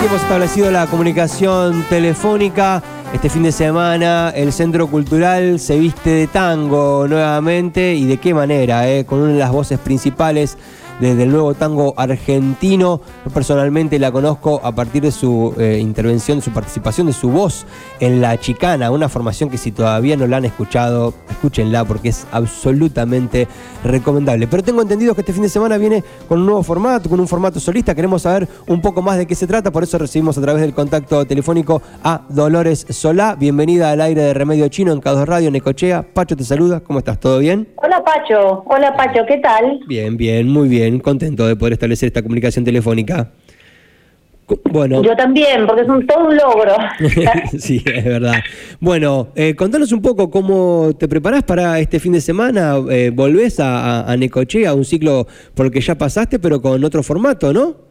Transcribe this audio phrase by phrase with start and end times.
[0.00, 2.82] así hemos establecido la comunicación telefónica.
[3.12, 8.32] Este fin de semana el Centro Cultural se viste de tango nuevamente y de qué
[8.32, 9.04] manera, eh?
[9.04, 10.56] con una de las voces principales
[11.00, 13.00] desde el nuevo tango argentino.
[13.24, 17.30] Yo personalmente la conozco a partir de su eh, intervención, de su participación, de su
[17.30, 17.66] voz
[17.98, 22.26] en La Chicana, una formación que si todavía no la han escuchado, escúchenla porque es
[22.30, 23.48] absolutamente
[23.82, 24.46] recomendable.
[24.46, 27.26] Pero tengo entendido que este fin de semana viene con un nuevo formato, con un
[27.26, 27.94] formato solista.
[27.94, 30.74] Queremos saber un poco más de qué se trata, por eso recibimos a través del
[30.74, 33.34] contacto telefónico a Dolores Solá.
[33.36, 36.04] Bienvenida al aire de Remedio Chino en Cados Radio, Necochea.
[36.12, 37.18] Pacho te saluda, ¿cómo estás?
[37.18, 37.68] ¿Todo bien?
[37.76, 39.80] Hola Pacho, hola Pacho, ¿qué tal?
[39.86, 43.30] Bien, bien, muy bien contento de poder establecer esta comunicación telefónica.
[44.64, 45.02] Bueno.
[45.02, 46.74] Yo también, porque es un, todo un logro.
[47.58, 48.34] sí, es verdad.
[48.80, 52.74] Bueno, eh, contanos un poco cómo te preparás para este fin de semana.
[52.90, 57.02] Eh, volvés a, a, Necochea, un ciclo por el que ya pasaste, pero con otro
[57.02, 57.90] formato, ¿no?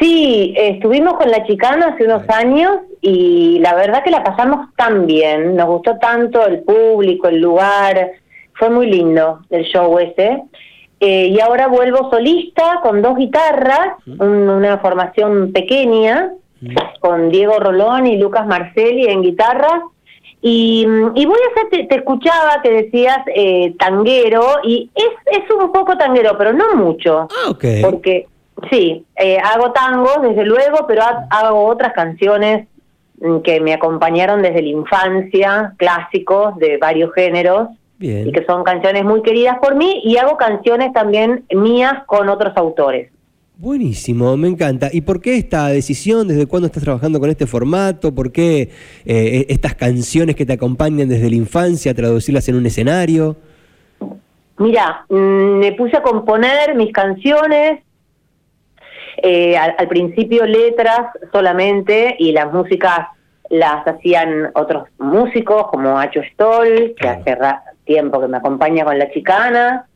[0.00, 5.06] Sí, estuvimos con la chicana hace unos años y la verdad que la pasamos tan
[5.06, 5.54] bien.
[5.54, 8.12] Nos gustó tanto el público, el lugar.
[8.54, 10.42] Fue muy lindo el show ese.
[11.04, 16.30] Eh, y ahora vuelvo solista con dos guitarras, una formación pequeña,
[17.00, 19.82] con Diego Rolón y Lucas Marcelli en guitarra.
[20.40, 20.86] Y,
[21.16, 25.98] y voy a hacer, te, escuchaba que decías eh, tanguero, y es, es un poco
[25.98, 27.26] tanguero, pero no mucho.
[27.32, 27.64] Ah, ok.
[27.82, 28.28] Porque,
[28.70, 32.68] sí, eh, hago tangos, desde luego, pero hago otras canciones
[33.20, 37.70] mm, que me acompañaron desde la infancia, clásicos de varios géneros
[38.02, 42.56] y que son canciones muy queridas por mí y hago canciones también mías con otros
[42.56, 43.10] autores.
[43.56, 44.88] Buenísimo, me encanta.
[44.92, 46.26] ¿Y por qué esta decisión?
[46.26, 48.12] ¿Desde cuándo estás trabajando con este formato?
[48.12, 48.70] ¿Por qué
[49.04, 53.36] eh, estas canciones que te acompañan desde la infancia, traducirlas en un escenario?
[54.58, 57.80] Mira, mm, me puse a componer mis canciones,
[59.18, 63.08] eh, al, principio letras solamente y las músicas
[63.50, 67.36] las hacían otros músicos como Acho Stoll, que hace
[67.84, 69.86] tiempo que me acompaña con la chicana,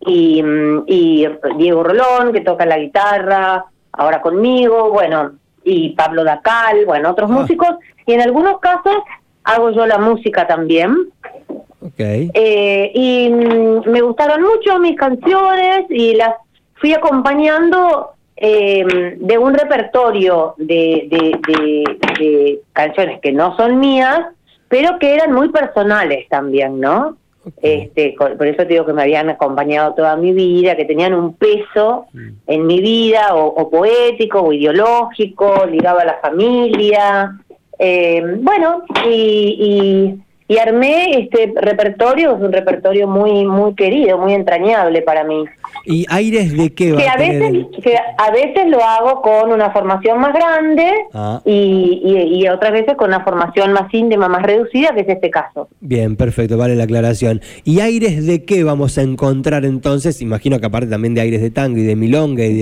[0.00, 0.42] y,
[0.86, 1.28] y
[1.58, 5.32] Diego Rolón, que toca la guitarra, ahora conmigo, bueno,
[5.64, 7.34] y Pablo Dacal, bueno, otros ah.
[7.34, 7.70] músicos,
[8.06, 8.96] y en algunos casos
[9.44, 10.96] hago yo la música también.
[11.80, 12.30] Okay.
[12.34, 16.34] Eh, y mm, me gustaron mucho mis canciones y las
[16.74, 24.20] fui acompañando eh, de un repertorio de, de, canciones que no son mías,
[24.68, 27.16] pero que eran muy personales también, ¿no?
[27.60, 31.34] Este, por eso te digo que me habían acompañado toda mi vida, que tenían un
[31.34, 32.28] peso mm.
[32.46, 37.36] en mi vida, o, poético, o ideológico, ligado a la familia.
[37.78, 40.22] Eh, bueno, y, y,
[40.58, 45.44] armé este repertorio, es un repertorio muy, muy querido, muy entrañable para mí.
[45.84, 49.70] ¿Y aires de qué va que a, veces, que a veces lo hago con una
[49.70, 51.40] formación más grande ah.
[51.44, 55.68] y, y, otras veces con una formación más íntima, más reducida, que es este caso.
[55.80, 57.40] Bien, perfecto, vale la aclaración.
[57.64, 60.20] ¿Y aires de qué vamos a encontrar entonces?
[60.22, 62.54] Imagino que aparte también de aires de tango y de milonga y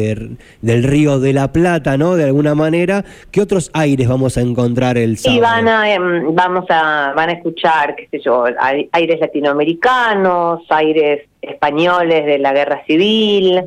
[0.62, 2.14] del río de la Plata, ¿no?
[2.14, 5.38] De alguna manera, ¿qué otros aires vamos a encontrar el sábado?
[5.38, 8.44] Y van a, em, vamos a, van a escuchar, qué sé yo,
[8.92, 13.62] aires latinoamericanos, aires españoles de la guerra civil,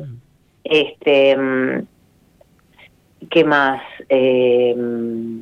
[0.62, 1.86] este, mm,
[3.30, 3.82] ¿qué más?
[4.08, 5.40] Eh, mm,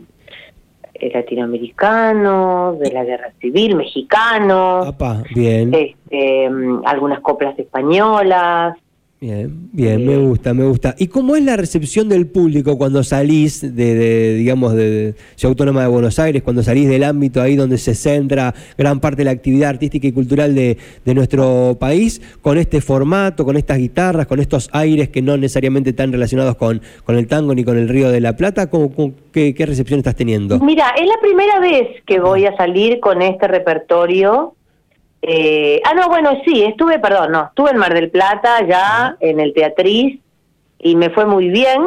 [1.13, 4.95] latinoamericanos, de la guerra civil, mexicanos,
[5.35, 5.75] bien.
[5.75, 8.77] Este, mm, algunas coplas españolas,
[9.23, 10.97] Bien, bien, me gusta, me gusta.
[10.99, 15.87] ¿Y cómo es la recepción del público cuando salís de, digamos, de, Ciudad Autónoma de
[15.87, 19.71] Buenos Aires, cuando salís del ámbito ahí donde se centra gran parte de la actividad
[19.71, 25.09] artística y cultural de, nuestro país, con este formato, con estas guitarras, con estos aires
[25.11, 28.35] que no necesariamente están relacionados con, con el tango ni con el Río de la
[28.35, 28.71] Plata?
[28.71, 28.93] ¿Cómo,
[29.31, 30.59] qué, ¿Qué recepción estás teniendo?
[30.59, 34.57] Mira, es la primera vez que voy a salir con este repertorio
[35.25, 39.39] eh, ah, no, bueno, sí, estuve, perdón, no, estuve en Mar del Plata ya en
[39.39, 40.21] el Teatriz
[40.81, 41.81] y me fue muy bien.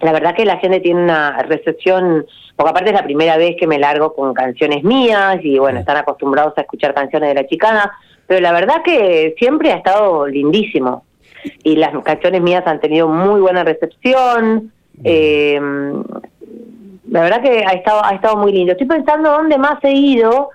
[0.00, 2.26] La verdad que la gente tiene una recepción,
[2.56, 5.98] porque aparte es la primera vez que me largo con canciones mías y bueno, están
[5.98, 7.92] acostumbrados a escuchar canciones de la chicana,
[8.26, 11.04] pero la verdad que siempre ha estado lindísimo
[11.62, 14.72] y las canciones mías han tenido muy buena recepción.
[15.04, 15.60] Eh,
[17.08, 18.72] la verdad que ha estado, ha estado muy lindo.
[18.72, 20.50] Estoy pensando dónde más he ido.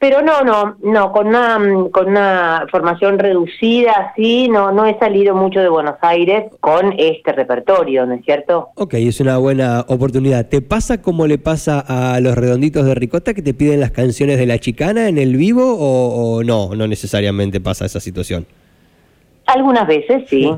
[0.00, 1.58] Pero no, no, no, con una,
[1.92, 7.32] con una formación reducida así, no, no he salido mucho de Buenos Aires con este
[7.32, 8.70] repertorio, ¿no es cierto?
[8.76, 10.48] Ok, es una buena oportunidad.
[10.48, 14.38] ¿Te pasa como le pasa a los redonditos de Ricota que te piden las canciones
[14.38, 16.74] de la chicana en el vivo o, no?
[16.74, 18.46] No necesariamente pasa esa situación.
[19.54, 20.48] Algunas veces sí,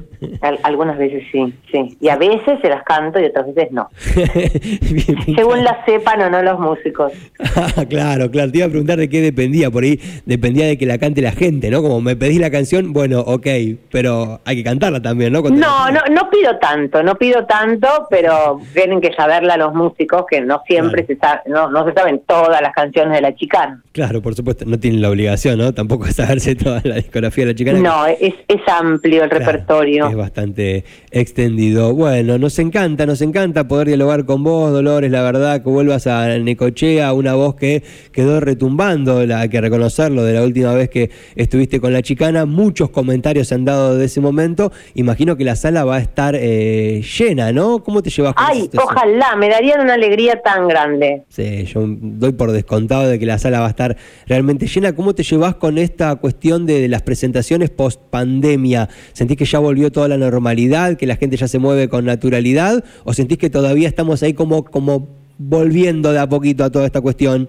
[0.63, 1.97] algunas veces sí, sí.
[2.01, 3.89] Y a veces se las canto y otras veces no.
[5.35, 7.13] Según la sepan o no los músicos.
[7.57, 8.51] Ah, claro, claro.
[8.51, 9.71] Te iba a preguntar de qué dependía.
[9.71, 11.81] Por ahí dependía de que la cante la gente, ¿no?
[11.83, 13.47] Como me pedís la canción, bueno, ok,
[13.91, 15.43] pero hay que cantarla también, ¿no?
[15.43, 20.41] no, no, no pido tanto, no pido tanto, pero tienen que saberla los músicos que
[20.41, 23.83] no siempre se sabe, no, no se saben todas las canciones de la chicana.
[23.93, 25.73] Claro, por supuesto, no tienen la obligación, ¿no?
[25.73, 27.79] Tampoco de saberse toda la discografía de la chicana.
[27.79, 30.09] No, es, es amplio el repertorio.
[30.09, 31.95] Es bastante extendido.
[31.95, 36.39] Bueno, nos encanta, nos encanta poder dialogar con vos, Dolores, la verdad, que vuelvas a
[36.39, 37.83] Necochea, una voz que
[38.13, 42.45] quedó retumbando, la, hay que reconocerlo, de la última vez que estuviste con la chicana.
[42.45, 44.73] Muchos comentarios se han dado de ese momento.
[44.95, 47.83] Imagino que la sala va a estar eh, llena, ¿no?
[47.83, 51.23] ¿Cómo te llevas con Ay, ojalá, me darían una alegría tan grande.
[51.29, 53.97] Sí, yo doy por descontado de que la sala va a estar
[54.27, 54.95] realmente llena.
[54.95, 58.72] ¿Cómo te llevas con esta cuestión de las presentaciones post pandemia?
[59.13, 62.85] ¿Sentís que ya volvió toda la normalidad, que la gente ya se mueve con naturalidad?
[63.05, 65.09] ¿O sentís que todavía estamos ahí como, como
[65.39, 67.49] volviendo de a poquito a toda esta cuestión?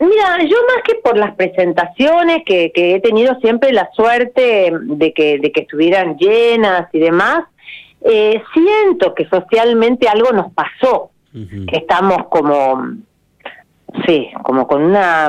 [0.00, 5.38] Mira, yo más que por las presentaciones, que, he tenido siempre la suerte de que,
[5.38, 7.44] de que estuvieran llenas y demás,
[8.04, 12.96] eh, siento que socialmente algo nos pasó, que estamos como,
[14.06, 15.28] sí, como con una,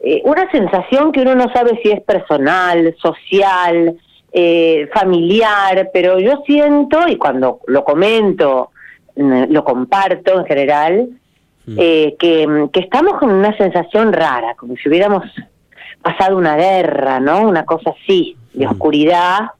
[0.00, 3.96] eh, una sensación que uno no sabe si es personal, social,
[4.32, 8.70] eh, familiar, pero yo siento, y cuando lo comento,
[9.14, 11.08] mm, lo comparto en general,
[11.66, 11.76] mm.
[11.78, 15.24] eh, que, que, estamos con una sensación rara, como si hubiéramos
[16.00, 17.42] pasado una guerra, ¿no?
[17.42, 18.70] Una cosa así, de mm.
[18.70, 19.50] oscuridad,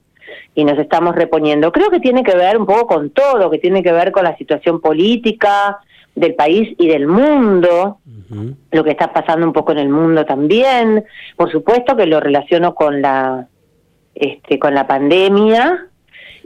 [0.54, 1.72] y nos estamos reponiendo.
[1.72, 4.36] Creo que tiene que ver un poco con todo, que tiene que ver con la
[4.36, 5.78] situación política
[6.14, 7.98] del país y del mundo,
[8.70, 11.04] lo que está pasando un poco en el mundo también.
[11.36, 13.48] Por supuesto que lo relaciono con la
[14.14, 15.86] este, con la pandemia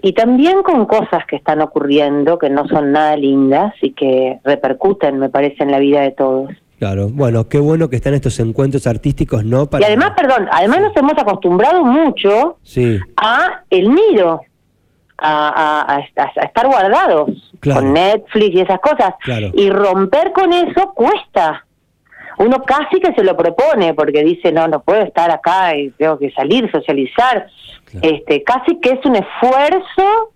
[0.02, 5.18] y también con cosas que están ocurriendo que no son nada lindas y que repercuten,
[5.18, 6.50] me parece, en la vida de todos.
[6.78, 9.68] Claro, bueno, qué bueno que están estos encuentros artísticos, ¿no?
[9.78, 12.58] Y además, perdón, además nos hemos acostumbrado mucho
[13.16, 14.42] a el nido,
[15.18, 17.30] a, estar guardados
[17.62, 19.14] con Netflix y esas cosas.
[19.54, 21.65] Y romper con eso cuesta
[22.38, 26.18] uno casi que se lo propone porque dice no no puedo estar acá y tengo
[26.18, 27.46] que salir socializar
[28.02, 30.32] este casi que es un esfuerzo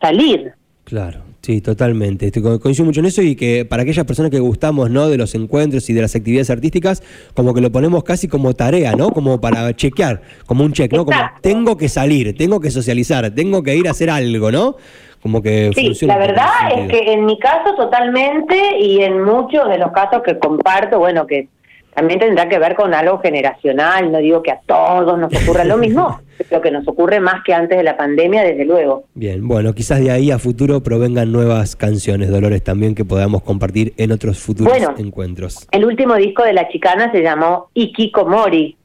[0.00, 0.52] salir.
[0.84, 2.30] Claro sí totalmente.
[2.60, 5.88] Coincido mucho en eso y que para aquellas personas que gustamos no de los encuentros
[5.90, 7.02] y de las actividades artísticas
[7.34, 11.04] como que lo ponemos casi como tarea no como para chequear como un check no
[11.04, 14.76] como tengo que salir tengo que socializar tengo que ir a hacer algo no
[15.22, 19.78] como que sí, la verdad es que en mi caso totalmente y en muchos de
[19.78, 21.48] los casos que comparto, bueno, que
[21.94, 25.76] también tendrá que ver con algo generacional, no digo que a todos nos ocurra lo
[25.76, 29.04] mismo, pero que nos ocurre más que antes de la pandemia, desde luego.
[29.14, 33.92] Bien, bueno, quizás de ahí a futuro provengan nuevas canciones, Dolores, también que podamos compartir
[33.98, 35.68] en otros futuros encuentros.
[35.72, 38.76] El último disco de La Chicana se llamó Ikikomori,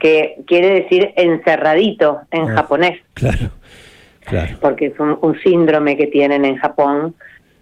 [0.00, 3.00] que quiere decir encerradito en ah, japonés.
[3.14, 3.50] Claro
[4.60, 7.14] porque es un, síndrome que tienen en Japón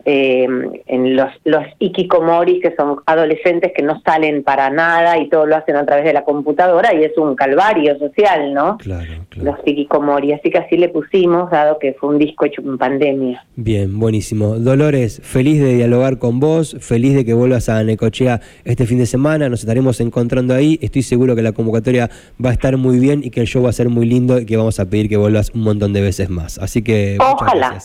[0.08, 0.46] eh,
[0.86, 5.56] en los, los ikikomoris, que son adolescentes que no salen para nada y todo lo
[5.56, 8.78] hacen a través de la computadora y es un calvario social, ¿no?
[8.78, 9.50] Claro, claro.
[9.50, 13.44] Los ikikomori, así que así le pusimos, dado que fue un disco hecho en pandemia.
[13.56, 14.60] Bien, buenísimo.
[14.60, 19.06] Dolores, feliz de dialogar con vos, feliz de que vuelvas a Necochea este fin de
[19.06, 22.10] semana, nos estaremos encontrando ahí, estoy seguro que la convocatoria
[22.42, 24.46] va a estar muy bien y que el show va a ser muy lindo y
[24.46, 26.58] que vamos a pedir que vuelvas un montón de veces más.
[26.58, 27.18] Así que...
[27.18, 27.76] Ojalá.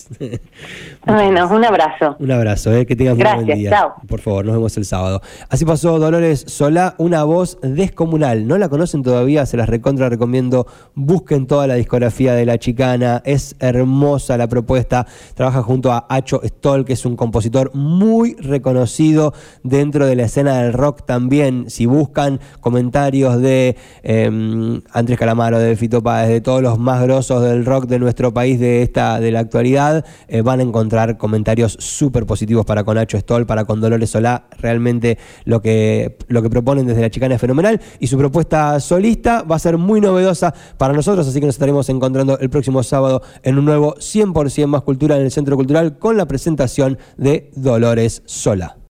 [1.07, 2.10] bueno, un abrazo.
[2.19, 3.93] Un abrazo, eh, que tengas un buen día.
[4.07, 5.21] Por favor, nos vemos el sábado.
[5.49, 8.47] Así pasó Dolores Solá, una voz descomunal.
[8.47, 9.45] ¿No la conocen todavía?
[9.45, 10.67] Se las recontra recomiendo.
[10.95, 13.21] Busquen toda la discografía de La Chicana.
[13.25, 15.05] Es hermosa la propuesta.
[15.35, 20.61] Trabaja junto a Acho Stoll, que es un compositor muy reconocido dentro de la escena
[20.61, 21.69] del rock también.
[21.69, 27.43] Si buscan comentarios de em, Andrés Calamaro, de Fito Páez, de todos los más grosos
[27.43, 31.77] del rock de nuestro país de esta de la actualidad, eh, van a encontrar comentarios
[32.01, 34.47] súper positivos para con Nacho Stoll, para con Dolores Solá.
[34.57, 39.43] Realmente lo que, lo que proponen desde la chicana es fenomenal y su propuesta solista
[39.43, 43.21] va a ser muy novedosa para nosotros, así que nos estaremos encontrando el próximo sábado
[43.43, 48.23] en un nuevo 100% más cultura en el Centro Cultural con la presentación de Dolores
[48.25, 48.77] Solá.